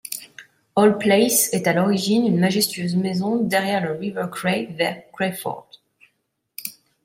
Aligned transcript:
Hall 0.75 0.97
Place 0.97 1.53
est 1.53 1.67
à 1.67 1.73
l'origine 1.73 2.25
une 2.25 2.39
majestueuse 2.39 2.95
maison, 2.95 3.37
derrière 3.37 3.83
le 3.85 3.91
River 3.99 4.25
Cray 4.31 4.65
vers 4.73 5.03
Crayford. 5.13 5.69